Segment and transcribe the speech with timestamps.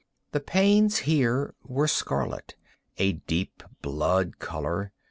[0.31, 4.93] The panes here were scarlet—a deep blood color.